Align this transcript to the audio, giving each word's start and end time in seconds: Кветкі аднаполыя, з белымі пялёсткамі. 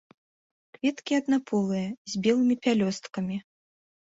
Кветкі 0.77 1.11
аднаполыя, 1.21 1.83
з 2.15 2.25
белымі 2.25 2.55
пялёсткамі. 2.65 3.37